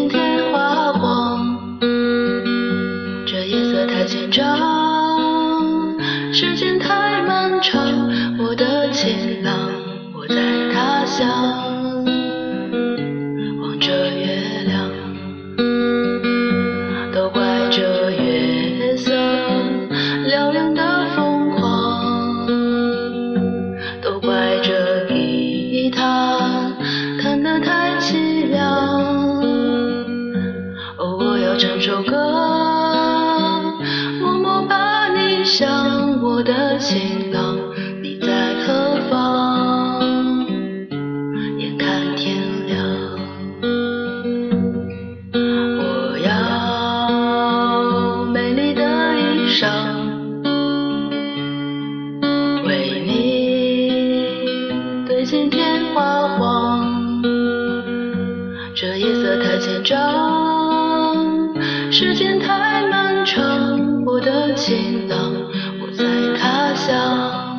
[0.00, 0.18] 对镜贴
[0.52, 1.78] 花黄。
[3.26, 4.56] 这夜色太紧张，
[6.32, 7.82] 时间太漫长。
[8.38, 9.54] 我的情郎，
[10.14, 10.36] 我在
[10.72, 11.28] 他乡
[13.60, 14.90] 望着月亮。
[17.12, 19.12] 都怪这月色
[20.26, 22.46] 撩人的疯狂，
[24.02, 26.72] 都怪这吉他
[31.60, 32.16] 唱首歌
[34.18, 37.54] 默默把你想我的情郎
[38.02, 40.00] 你在何方？
[41.58, 42.78] 眼看天亮
[45.76, 48.82] 我要美丽的
[49.20, 49.68] 衣裳
[52.64, 53.12] 为你
[55.06, 56.49] 对镜贴花黄
[61.92, 65.32] 时间太漫长，我的情郎
[65.80, 66.04] 不在
[66.38, 67.49] 他乡。